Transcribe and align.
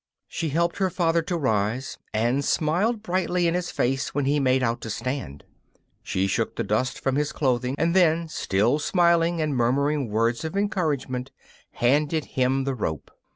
She 0.27 0.49
helped 0.49 0.77
her 0.79 0.89
father 0.89 1.21
to 1.21 1.37
rise, 1.37 1.99
and 2.11 2.43
smiled 2.43 3.03
brightly 3.03 3.45
in 3.45 3.53
his 3.53 3.69
face 3.69 4.15
when 4.15 4.25
he 4.25 4.39
made 4.39 4.63
out 4.63 4.81
to 4.81 4.89
stand. 4.89 5.43
She 6.01 6.25
shook 6.25 6.55
the 6.55 6.63
dust 6.63 6.99
from 6.99 7.17
his 7.17 7.31
clothing, 7.31 7.75
and 7.77 7.95
then, 7.95 8.27
still 8.27 8.79
smiling 8.79 9.39
and 9.43 9.55
murmuring 9.55 10.09
words 10.09 10.43
of 10.43 10.57
encouragement, 10.57 11.29
handed 11.73 12.25
him 12.33 12.63
the 12.63 12.73
rope. 12.73 13.11